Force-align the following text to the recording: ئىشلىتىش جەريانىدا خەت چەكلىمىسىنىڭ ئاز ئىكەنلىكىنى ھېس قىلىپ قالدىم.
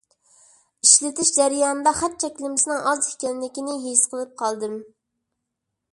ئىشلىتىش 0.85 1.31
جەريانىدا 1.35 1.93
خەت 1.99 2.17
چەكلىمىسىنىڭ 2.25 2.79
ئاز 2.93 3.11
ئىكەنلىكىنى 3.11 3.79
ھېس 3.87 4.05
قىلىپ 4.15 4.37
قالدىم. 4.45 4.79